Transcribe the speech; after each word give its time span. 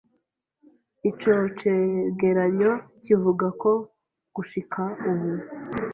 Ico 1.09 1.31
cegeranyo 1.59 2.71
kivuga 3.03 3.45
ko 3.61 3.71
gushika 4.35 4.81
ubu 5.09 5.29